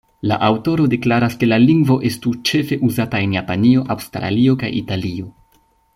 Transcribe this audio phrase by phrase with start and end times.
[0.29, 5.33] La aŭtoro deklaras ke la lingvo estu ĉefe uzata en Japanio, Aŭstralio kaj Italio.